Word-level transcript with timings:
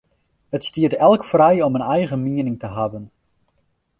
It 0.55 0.63
stiet 0.67 0.93
elk 1.07 1.21
frij 1.31 1.57
om 1.67 1.75
in 1.77 1.87
eigen 1.97 2.19
miening 2.25 2.57
te 2.61 2.69
hawwen. 2.75 3.05